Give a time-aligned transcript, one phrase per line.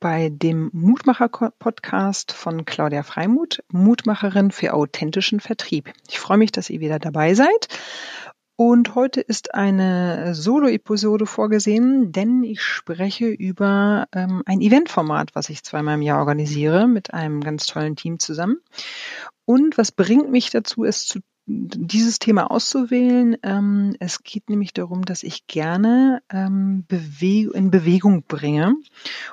[0.00, 5.92] bei dem Mutmacher-Podcast von Claudia Freimuth, Mutmacherin für authentischen Vertrieb.
[6.08, 7.68] Ich freue mich, dass ihr wieder dabei seid.
[8.58, 15.62] Und heute ist eine Solo-Episode vorgesehen, denn ich spreche über ähm, ein Eventformat, was ich
[15.62, 18.56] zweimal im Jahr organisiere mit einem ganz tollen Team zusammen.
[19.44, 23.36] Und was bringt mich dazu, es zu dieses Thema auszuwählen.
[23.42, 28.74] Ähm, es geht nämlich darum, dass ich gerne ähm, Bewe in Bewegung bringe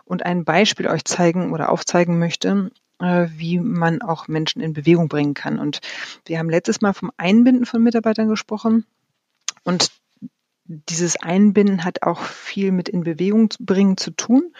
[0.05, 5.07] und ein Beispiel euch zeigen oder aufzeigen möchte, äh, wie man auch Menschen in Bewegung
[5.07, 5.57] bringen kann.
[5.57, 5.81] Und
[6.25, 8.85] wir haben letztes Mal vom Einbinden von Mitarbeitern gesprochen.
[9.63, 9.91] Und
[10.65, 14.53] dieses Einbinden hat auch viel mit in Bewegung bringen zu tun.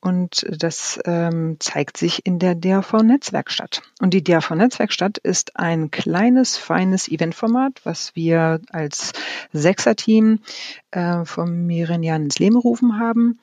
[0.00, 3.82] Und das ähm, zeigt sich in der DAV Netzwerkstatt.
[4.00, 9.12] Und die DAV Netzwerkstatt ist ein kleines, feines Eventformat, was wir als
[9.52, 10.40] Sechser-Team
[10.92, 13.40] äh, vom Jahren ins Leben gerufen haben.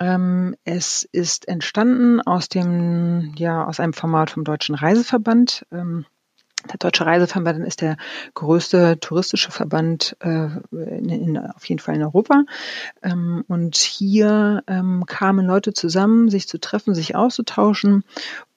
[0.00, 5.64] Ähm, es ist entstanden aus dem, ja, aus einem Format vom Deutschen Reiseverband.
[5.70, 6.06] Ähm,
[6.70, 7.96] der Deutsche Reiseverband ist der
[8.34, 12.44] größte touristische Verband äh, in, in, auf jeden Fall in Europa.
[13.02, 18.04] Ähm, und hier ähm, kamen Leute zusammen, sich zu treffen, sich auszutauschen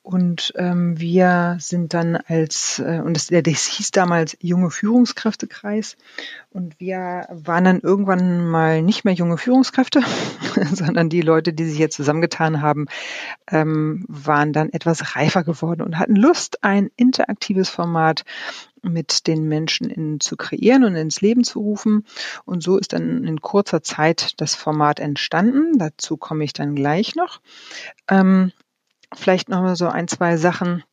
[0.07, 5.97] und ähm, wir sind dann als, äh, und das, das hieß damals junge Führungskräftekreis.
[6.49, 9.99] Und wir waren dann irgendwann mal nicht mehr junge Führungskräfte,
[10.73, 12.85] sondern die Leute, die sich jetzt zusammengetan haben,
[13.51, 18.23] ähm, waren dann etwas reifer geworden und hatten Lust, ein interaktives Format
[18.81, 22.05] mit den Menschen in, zu kreieren und ins Leben zu rufen.
[22.45, 25.77] Und so ist dann in kurzer Zeit das Format entstanden.
[25.77, 27.41] Dazu komme ich dann gleich noch.
[28.07, 28.53] Ähm,
[29.13, 30.83] Vielleicht noch mal so ein, zwei Sachen,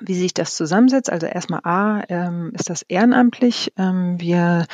[0.00, 1.10] wie sich das zusammensetzt.
[1.10, 3.72] Also erstmal A, ähm, ist das ehrenamtlich.
[3.78, 4.66] Ähm, wir,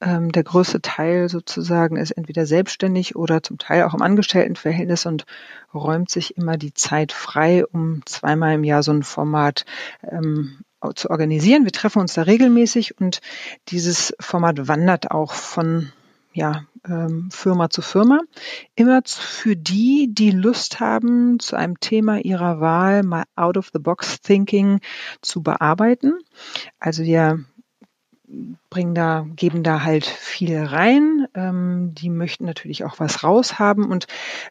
[0.00, 5.26] ähm, der größte Teil sozusagen ist entweder selbstständig oder zum Teil auch im Angestelltenverhältnis und
[5.74, 9.64] räumt sich immer die Zeit frei, um zweimal im Jahr so ein Format
[10.02, 10.60] ähm,
[10.94, 11.64] zu organisieren.
[11.64, 13.20] Wir treffen uns da regelmäßig und
[13.68, 15.92] dieses Format wandert auch von
[16.32, 18.20] ja, ähm, Firma zu Firma.
[18.74, 23.78] Immer für die, die Lust haben, zu einem Thema ihrer Wahl mal out of the
[23.78, 24.80] box thinking
[25.20, 26.18] zu bearbeiten.
[26.78, 27.44] Also wir
[28.68, 31.26] bringen da, geben da halt viel rein.
[31.34, 34.06] Ähm, die möchten natürlich auch was raushaben und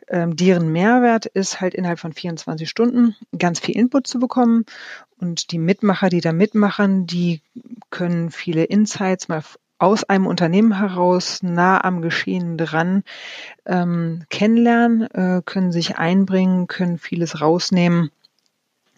[0.09, 4.65] ähm, deren Mehrwert ist halt innerhalb von 24 Stunden ganz viel Input zu bekommen.
[5.19, 7.41] Und die Mitmacher, die da mitmachen, die
[7.89, 9.43] können viele Insights mal
[9.79, 13.03] aus einem Unternehmen heraus nah am Geschehen dran
[13.65, 18.11] ähm, kennenlernen, äh, können sich einbringen, können vieles rausnehmen.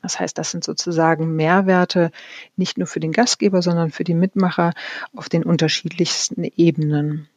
[0.01, 2.11] Das heißt, das sind sozusagen Mehrwerte
[2.57, 4.73] nicht nur für den Gastgeber, sondern für die Mitmacher
[5.15, 7.27] auf den unterschiedlichsten Ebenen.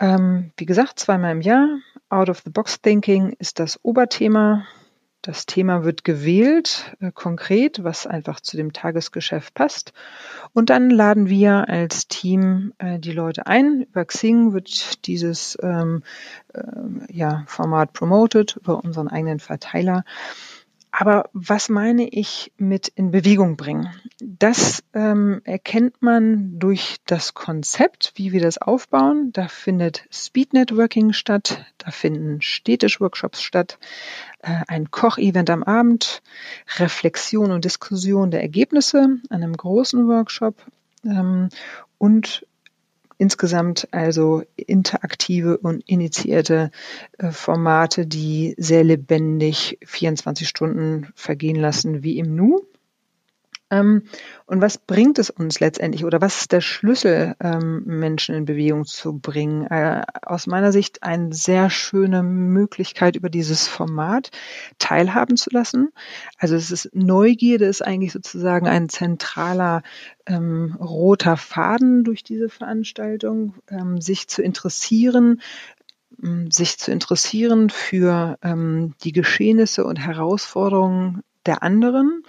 [0.00, 1.68] Ähm, wie gesagt, zweimal im Jahr.
[2.08, 4.66] Out of the Box Thinking ist das Oberthema.
[5.22, 9.92] Das Thema wird gewählt, äh, konkret, was einfach zu dem Tagesgeschäft passt.
[10.52, 13.82] Und dann laden wir als Team äh, die Leute ein.
[13.82, 16.02] Über Xing wird dieses ähm,
[16.54, 16.62] äh,
[17.10, 20.04] ja, Format promoted, über unseren eigenen Verteiler.
[20.92, 23.88] Aber was meine ich mit in Bewegung bringen?
[24.20, 29.30] Das ähm, erkennt man durch das Konzept, wie wir das aufbauen.
[29.32, 33.78] Da findet Speed Networking statt, da finden Städtisch-Workshops statt,
[34.42, 36.22] äh, ein Kochevent am Abend,
[36.78, 40.56] Reflexion und Diskussion der Ergebnisse an einem großen Workshop
[41.04, 41.48] ähm,
[41.98, 42.44] und
[43.18, 46.72] insgesamt also interaktive und initiierte
[47.18, 52.67] äh, Formate, die sehr lebendig 24 Stunden vergehen lassen wie im Nu.
[53.70, 54.04] Ähm,
[54.46, 58.84] und was bringt es uns letztendlich oder was ist der Schlüssel, ähm, Menschen in Bewegung
[58.86, 59.66] zu bringen?
[59.66, 64.30] Äh, aus meiner Sicht eine sehr schöne Möglichkeit, über dieses Format
[64.78, 65.90] teilhaben zu lassen.
[66.38, 69.82] Also es ist Neugierde ist eigentlich sozusagen ein zentraler
[70.26, 75.42] ähm, roter Faden durch diese Veranstaltung, ähm, sich zu interessieren,
[76.22, 82.22] ähm, sich zu interessieren für ähm, die Geschehnisse und Herausforderungen der anderen,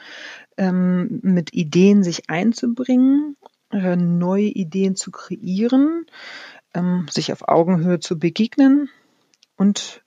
[0.59, 3.37] ähm, mit Ideen sich einzubringen,
[3.71, 6.05] äh, neue Ideen zu kreieren,
[6.75, 8.89] ähm, sich auf Augenhöhe zu begegnen
[9.55, 10.03] und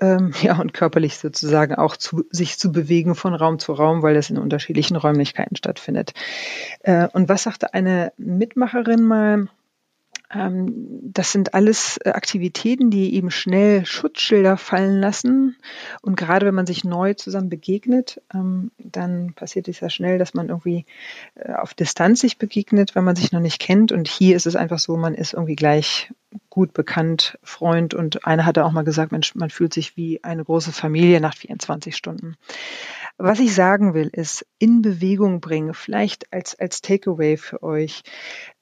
[0.00, 4.14] ähm, ja, und körperlich sozusagen auch zu, sich zu bewegen von Raum zu Raum, weil
[4.14, 6.14] das in unterschiedlichen Räumlichkeiten stattfindet.
[6.80, 9.48] Äh, und was sagte eine Mitmacherin mal?
[10.32, 15.56] Ähm, das sind alles äh, Aktivitäten, die eben schnell Schutzschilder fallen lassen.
[16.02, 20.34] Und gerade wenn man sich neu zusammen begegnet, ähm, dann passiert es ja schnell, dass
[20.34, 20.86] man irgendwie
[21.34, 23.92] äh, auf Distanz sich begegnet, wenn man sich noch nicht kennt.
[23.92, 26.12] Und hier ist es einfach so, man ist irgendwie gleich
[26.50, 27.94] gut bekannt, Freund.
[27.94, 31.34] Und einer hatte auch mal gesagt, Mensch, man fühlt sich wie eine große Familie nach
[31.34, 32.36] 24 Stunden.
[33.16, 38.02] Was ich sagen will, ist in Bewegung bringen, vielleicht als, als Takeaway für euch.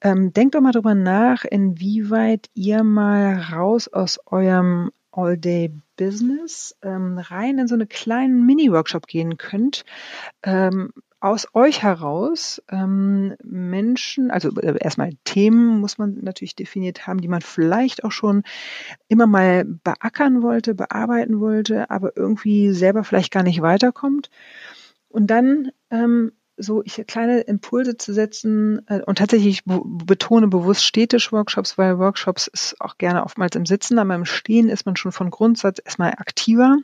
[0.00, 7.58] Ähm, denkt doch mal drüber nach, inwieweit ihr mal raus aus eurem All-Day-Business ähm, rein
[7.58, 9.84] in so eine kleinen Mini-Workshop gehen könnt,
[10.42, 17.20] ähm, aus euch heraus ähm, Menschen, also äh, erstmal Themen muss man natürlich definiert haben,
[17.20, 18.44] die man vielleicht auch schon
[19.08, 24.30] immer mal beackern wollte, bearbeiten wollte, aber irgendwie selber vielleicht gar nicht weiterkommt.
[25.08, 30.84] Und dann ähm, so ich kleine Impulse zu setzen äh, und tatsächlich ich betone bewusst
[30.84, 34.96] stätisch Workshops, weil Workshops ist auch gerne oftmals im Sitzen, aber im Stehen ist man
[34.96, 36.78] schon von Grundsatz erstmal aktiver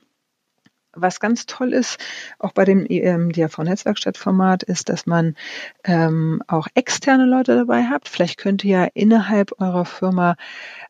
[0.96, 1.98] was ganz toll ist,
[2.38, 5.36] auch bei dem ähm, DAV-Netzwerkstattformat, ist, dass man
[5.84, 8.08] ähm, auch externe Leute dabei habt.
[8.08, 10.36] Vielleicht könnt ihr ja innerhalb eurer Firma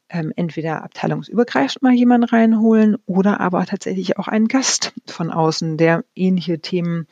[0.09, 6.05] ähm, entweder abteilungsübergreifend mal jemanden reinholen oder aber tatsächlich auch einen Gast von außen, der
[6.15, 7.06] ähnliche Themen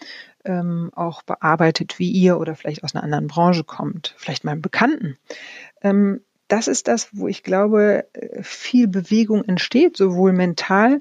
[0.44, 4.62] ähm, auch bearbeitet wie ihr oder vielleicht aus einer anderen Branche kommt, vielleicht mal einen
[4.62, 5.16] Bekannten.
[5.82, 11.00] Ähm, das ist das, wo ich glaube, äh, viel Bewegung entsteht, sowohl mental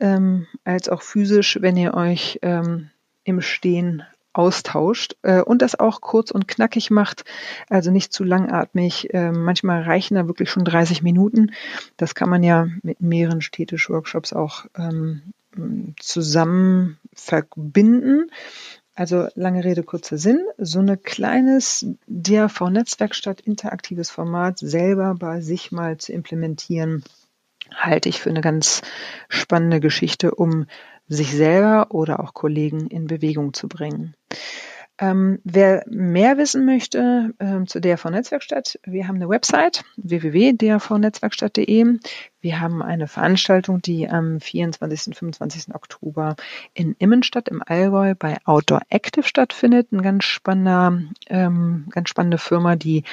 [0.00, 2.90] ähm, als auch physisch, wenn ihr euch ähm,
[3.24, 4.02] im Stehen
[4.32, 7.24] austauscht äh, und das auch kurz und knackig macht,
[7.68, 9.12] also nicht zu langatmig.
[9.12, 11.52] Äh, manchmal reichen da wirklich schon 30 Minuten.
[11.96, 15.34] Das kann man ja mit mehreren Städtisch-Workshops auch ähm,
[15.98, 18.30] zusammen verbinden.
[18.94, 20.44] Also lange Rede, kurzer Sinn.
[20.56, 27.04] So eine kleines DAV-Netzwerkstatt, interaktives Format selber bei sich mal zu implementieren,
[27.74, 28.82] halte ich für eine ganz
[29.28, 30.66] spannende Geschichte, um
[31.08, 34.14] sich selber oder auch Kollegen in Bewegung zu bringen.
[35.00, 41.98] Ähm, wer mehr wissen möchte ähm, zu DRV Netzwerkstatt, wir haben eine Website www.drvnetzwerkstatt.de.
[42.40, 45.08] Wir haben eine Veranstaltung, die am 24.
[45.08, 45.74] und 25.
[45.74, 46.34] Oktober
[46.74, 49.92] in Immenstadt im Allgäu bei Outdoor Active stattfindet.
[49.92, 53.04] Ein ganz spannender, ähm, ganz spannende Firma, die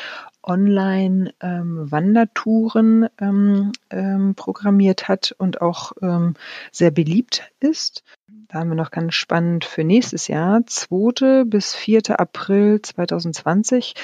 [0.45, 6.33] Online-Wandertouren ähm, ähm, programmiert hat und auch ähm,
[6.71, 8.03] sehr beliebt ist.
[8.47, 11.45] Da haben wir noch ganz spannend für nächstes Jahr, 2.
[11.45, 12.19] bis 4.
[12.19, 13.95] April 2020,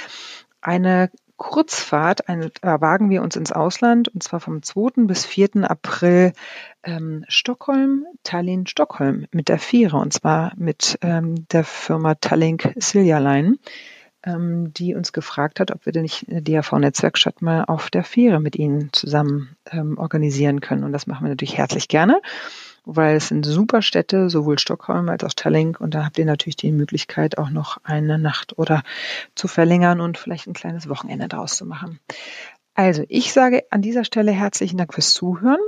[0.62, 1.10] eine
[1.42, 5.08] Kurzfahrt, eine, da wagen wir uns ins Ausland und zwar vom 2.
[5.08, 5.70] bis 4.
[5.70, 6.34] April
[6.84, 13.18] ähm, Stockholm, Tallinn, Stockholm mit der Fähre und zwar mit ähm, der Firma Tallink Silja
[13.18, 13.58] Line
[14.24, 18.40] ähm, die uns gefragt hat, ob wir denn nicht eine DAV-Netzwerkstatt mal auf der Fähre
[18.40, 20.84] mit ihnen zusammen ähm, organisieren können.
[20.84, 22.22] Und das machen wir natürlich herzlich gerne,
[22.86, 25.76] weil es sind super Städte, sowohl Stockholm als auch Tallinn.
[25.76, 28.84] Und da habt ihr natürlich die Möglichkeit, auch noch eine Nacht oder
[29.36, 32.00] zu verlängern und vielleicht ein kleines Wochenende draus zu machen.
[32.74, 35.60] Also, ich sage an dieser Stelle herzlichen Dank fürs Zuhören.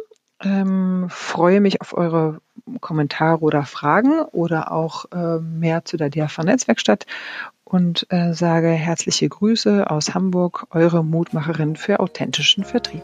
[0.41, 2.41] Ähm, freue mich auf eure
[2.81, 7.05] Kommentare oder Fragen oder auch äh, mehr zu der DAV-Netzwerkstatt
[7.73, 13.03] und äh, sage herzliche Grüße aus Hamburg, eure Mutmacherin für authentischen Vertrieb.